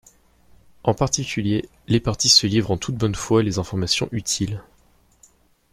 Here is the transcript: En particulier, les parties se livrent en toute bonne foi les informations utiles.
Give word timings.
En 0.83 0.95
particulier, 0.95 1.69
les 1.87 1.99
parties 1.99 2.27
se 2.29 2.47
livrent 2.47 2.71
en 2.71 2.77
toute 2.79 2.95
bonne 2.95 3.13
foi 3.13 3.43
les 3.43 3.59
informations 3.59 4.09
utiles. 4.11 4.63